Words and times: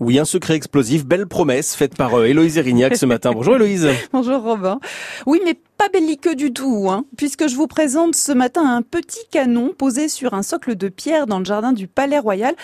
Oui, 0.00 0.18
un 0.18 0.24
secret 0.24 0.54
explosif, 0.54 1.04
belle 1.04 1.26
promesse 1.26 1.76
faite 1.76 1.94
par 1.94 2.14
euh, 2.14 2.24
Héloïse 2.24 2.56
Erignac 2.56 2.96
ce 2.96 3.04
matin. 3.04 3.32
Bonjour 3.34 3.56
Héloïse. 3.56 3.86
Bonjour 4.14 4.42
Robin. 4.42 4.80
Oui, 5.26 5.42
mais 5.44 5.60
pas 5.80 5.88
belliqueux 5.88 6.34
du 6.34 6.52
tout, 6.52 6.88
hein, 6.90 7.06
puisque 7.16 7.48
je 7.48 7.56
vous 7.56 7.66
présente 7.66 8.14
ce 8.14 8.32
matin 8.32 8.62
un 8.66 8.82
petit 8.82 9.26
canon 9.30 9.72
posé 9.72 10.10
sur 10.10 10.34
un 10.34 10.42
socle 10.42 10.74
de 10.74 10.90
pierre 10.90 11.26
dans 11.26 11.38
le 11.38 11.46
jardin 11.46 11.72
du 11.72 11.88
Palais 11.88 12.18
Royal. 12.18 12.54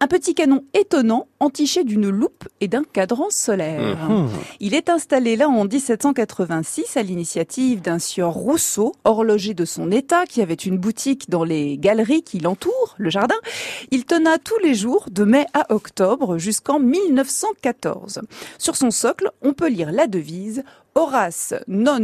Un 0.00 0.06
petit 0.06 0.34
canon 0.34 0.62
étonnant, 0.74 1.28
entiché 1.40 1.82
d'une 1.82 2.10
loupe 2.10 2.46
et 2.60 2.68
d'un 2.68 2.82
cadran 2.84 3.28
solaire. 3.30 4.10
Mhm. 4.10 4.28
Il 4.60 4.74
est 4.74 4.90
installé 4.90 5.34
là 5.36 5.48
en 5.48 5.64
1786 5.64 6.98
à 6.98 7.02
l'initiative 7.02 7.80
d'un 7.80 7.98
sieur 7.98 8.34
Rousseau, 8.34 8.92
horloger 9.04 9.54
de 9.54 9.64
son 9.64 9.90
état, 9.90 10.26
qui 10.26 10.42
avait 10.42 10.52
une 10.52 10.76
boutique 10.76 11.30
dans 11.30 11.44
les 11.44 11.78
galeries 11.78 12.22
qui 12.22 12.38
l'entourent, 12.38 12.96
le 12.98 13.08
jardin. 13.08 13.36
Il 13.92 14.04
tena 14.04 14.36
tous 14.36 14.58
les 14.62 14.74
jours, 14.74 15.06
de 15.10 15.24
mai 15.24 15.46
à 15.54 15.72
octobre, 15.72 16.36
jusqu'en 16.36 16.80
1914. 16.80 18.20
Sur 18.58 18.76
son 18.76 18.90
socle, 18.90 19.30
on 19.40 19.54
peut 19.54 19.70
lire 19.70 19.90
la 19.90 20.06
devise 20.06 20.64
Horace 20.98 21.54
non 21.68 22.00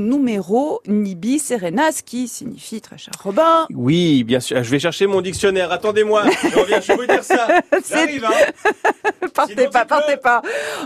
numero 0.55 0.81
nibi 0.87 1.39
serenas, 1.39 2.03
qui 2.05 2.29
signifie, 2.29 2.81
très 2.81 2.99
cher 2.99 3.13
Robin, 3.23 3.67
Oui, 3.75 4.25
bien 4.25 4.41
sûr. 4.41 4.63
Je 4.63 4.71
vais 4.71 4.79
chercher 4.79 5.07
mon 5.07 5.21
dictionnaire. 5.21 5.73
Attendez-moi. 5.73 6.25
Je 6.43 6.59
reviens, 6.59 6.81
je 6.81 6.89
vais 6.89 6.97
vous 6.97 7.07
dire 7.07 7.25
ça. 7.25 7.49
J'arrive, 7.91 8.25
hein. 8.25 9.24
Partez 9.35 9.55
Sinon, 9.57 9.71
pas, 9.71 9.83
peux. 9.83 9.89
partez 9.89 10.17
pas. 10.17 10.43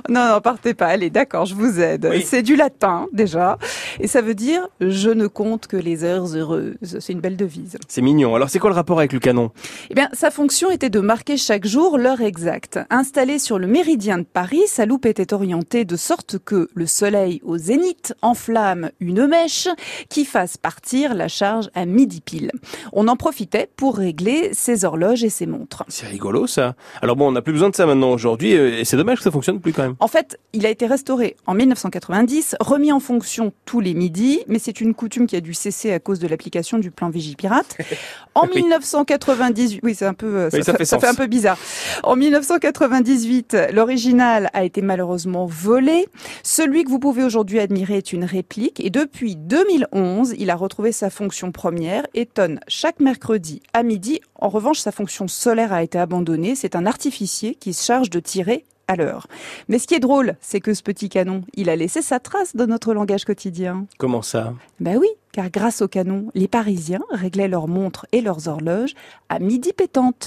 Non, 0.08 0.28
non, 0.28 0.40
partez 0.40 0.74
pas. 0.74 0.86
Allez, 0.86 1.10
d'accord, 1.10 1.46
je 1.46 1.54
vous 1.54 1.80
aide. 1.80 2.08
Oui. 2.10 2.22
C'est 2.26 2.42
du 2.42 2.56
latin, 2.56 3.06
déjà. 3.12 3.58
Et 4.00 4.06
ça 4.06 4.20
veut 4.20 4.34
dire, 4.34 4.68
je 4.80 5.10
ne 5.10 5.26
compte 5.26 5.66
que 5.66 5.76
les 5.76 6.04
heures 6.04 6.26
heureuses. 6.34 6.74
C'est 6.82 7.12
une 7.12 7.20
belle 7.20 7.36
devise. 7.36 7.76
C'est 7.88 8.02
mignon. 8.02 8.34
Alors, 8.34 8.50
c'est 8.50 8.58
quoi 8.58 8.70
le 8.70 8.76
rapport 8.76 8.98
avec 8.98 9.12
le 9.12 9.18
canon? 9.18 9.50
Eh 9.90 9.94
bien, 9.94 10.08
sa 10.12 10.30
fonction 10.30 10.70
était 10.70 10.90
de 10.90 11.00
marquer 11.00 11.36
chaque 11.36 11.66
jour 11.66 11.98
l'heure 11.98 12.20
exacte. 12.20 12.78
Installée 12.90 13.38
sur 13.38 13.58
le 13.58 13.66
méridien 13.66 14.18
de 14.18 14.24
Paris, 14.24 14.62
sa 14.66 14.86
loupe 14.86 15.06
était 15.06 15.32
orientée 15.32 15.84
de 15.84 15.96
sorte 15.96 16.38
que 16.38 16.68
le 16.74 16.86
soleil 16.86 17.40
au 17.44 17.58
zénith 17.58 18.14
enflamme 18.22 18.90
une 19.00 19.26
mèche 19.26 19.68
qui 20.08 20.24
fasse 20.24 20.56
partir 20.56 21.14
la 21.14 21.28
charge 21.28 21.68
à 21.74 21.84
midi 21.84 22.20
pile. 22.20 22.52
On 22.92 23.08
en 23.08 23.16
profitait 23.16 23.68
pour 23.76 23.96
régler 23.96 24.50
ses 24.52 24.84
horloges 24.84 25.24
et 25.24 25.28
ses 25.30 25.46
montres. 25.46 25.84
C'est 25.88 26.06
rigolo, 26.06 26.46
ça. 26.46 26.74
Alors 27.02 27.16
bon, 27.16 27.28
on 27.28 27.32
n'a 27.32 27.42
plus 27.42 27.52
besoin 27.52 27.70
de 27.70 27.74
ça 27.74 27.84
maintenant 27.86 28.10
aujourd'hui, 28.12 28.37
euh, 28.42 28.78
et 28.78 28.84
c'est 28.84 28.96
dommage 28.96 29.18
que 29.18 29.24
ça 29.24 29.30
fonctionne 29.30 29.60
plus 29.60 29.72
quand 29.72 29.82
même. 29.82 29.94
En 30.00 30.08
fait, 30.08 30.38
il 30.52 30.66
a 30.66 30.70
été 30.70 30.86
restauré 30.86 31.36
en 31.46 31.54
1990, 31.54 32.56
remis 32.60 32.92
en 32.92 33.00
fonction 33.00 33.52
tous 33.64 33.80
les 33.80 33.94
midis, 33.94 34.40
mais 34.48 34.58
c'est 34.58 34.80
une 34.80 34.94
coutume 34.94 35.26
qui 35.26 35.36
a 35.36 35.40
dû 35.40 35.54
cesser 35.54 35.92
à 35.92 35.98
cause 35.98 36.18
de 36.18 36.28
l'application 36.28 36.78
du 36.78 36.90
plan 36.90 37.10
Vigipirate. 37.10 37.76
En 38.34 38.42
Oui. 38.46 38.62
1998, 38.62 39.80
oui, 39.82 39.96
c'est 39.96 40.06
un 40.06 40.14
peu, 40.14 40.26
euh, 40.36 40.48
Oui, 40.52 40.62
ça 40.62 40.76
fait 40.76 41.08
un 41.08 41.14
peu 41.14 41.26
bizarre. 41.26 41.58
En 42.04 42.14
1998, 42.14 43.56
l'original 43.72 44.48
a 44.52 44.64
été 44.64 44.80
malheureusement 44.80 45.44
volé. 45.46 46.06
Celui 46.44 46.84
que 46.84 46.88
vous 46.90 47.00
pouvez 47.00 47.24
aujourd'hui 47.24 47.58
admirer 47.58 47.96
est 47.96 48.12
une 48.12 48.24
réplique, 48.24 48.78
et 48.78 48.90
depuis 48.90 49.34
2011, 49.34 50.34
il 50.38 50.50
a 50.50 50.54
retrouvé 50.54 50.92
sa 50.92 51.10
fonction 51.10 51.50
première 51.50 52.04
et 52.14 52.26
tonne 52.26 52.60
chaque 52.68 53.00
mercredi 53.00 53.60
à 53.72 53.82
midi. 53.82 54.20
En 54.38 54.48
revanche, 54.48 54.78
sa 54.78 54.92
fonction 54.92 55.26
solaire 55.28 55.72
a 55.72 55.82
été 55.82 55.98
abandonnée. 55.98 56.54
C'est 56.54 56.76
un 56.76 56.86
artificier 56.86 57.54
qui 57.56 57.74
se 57.74 57.84
charge 57.84 58.10
de 58.10 58.20
tirer 58.20 58.64
à 58.86 58.96
l'heure. 58.96 59.26
Mais 59.68 59.78
ce 59.78 59.86
qui 59.86 59.94
est 59.94 60.00
drôle, 60.00 60.36
c'est 60.40 60.60
que 60.60 60.74
ce 60.74 60.82
petit 60.82 61.08
canon, 61.08 61.42
il 61.54 61.68
a 61.68 61.76
laissé 61.76 62.02
sa 62.02 62.20
trace 62.20 62.56
dans 62.56 62.66
notre 62.66 62.94
langage 62.94 63.24
quotidien. 63.24 63.86
Comment 63.98 64.22
ça? 64.22 64.54
Ben 64.80 64.96
oui, 64.96 65.08
car 65.32 65.50
grâce 65.50 65.82
au 65.82 65.88
canon, 65.88 66.30
les 66.34 66.48
Parisiens 66.48 67.02
réglaient 67.10 67.48
leurs 67.48 67.68
montres 67.68 68.06
et 68.12 68.20
leurs 68.22 68.48
horloges 68.48 68.94
à 69.28 69.38
midi 69.38 69.72
pétante. 69.72 70.26